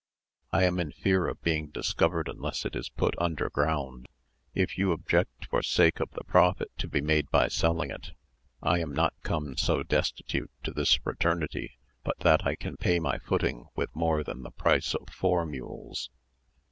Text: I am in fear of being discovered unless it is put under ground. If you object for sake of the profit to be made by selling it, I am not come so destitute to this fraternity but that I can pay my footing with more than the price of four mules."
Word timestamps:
I 0.51 0.63
am 0.63 0.79
in 0.79 0.91
fear 0.91 1.27
of 1.27 1.43
being 1.43 1.67
discovered 1.67 2.27
unless 2.27 2.65
it 2.65 2.75
is 2.75 2.89
put 2.89 3.13
under 3.19 3.51
ground. 3.51 4.07
If 4.55 4.75
you 4.75 4.93
object 4.93 5.45
for 5.45 5.61
sake 5.61 5.99
of 5.99 6.09
the 6.13 6.23
profit 6.23 6.71
to 6.79 6.87
be 6.87 7.01
made 7.01 7.29
by 7.29 7.49
selling 7.49 7.91
it, 7.91 8.13
I 8.63 8.79
am 8.79 8.93
not 8.93 9.13
come 9.21 9.57
so 9.57 9.83
destitute 9.83 10.49
to 10.63 10.71
this 10.71 10.95
fraternity 10.95 11.73
but 12.03 12.17
that 12.21 12.47
I 12.47 12.55
can 12.55 12.77
pay 12.77 12.99
my 12.99 13.19
footing 13.19 13.67
with 13.75 13.95
more 13.95 14.23
than 14.23 14.41
the 14.41 14.49
price 14.49 14.95
of 14.95 15.07
four 15.11 15.45
mules." 15.45 16.09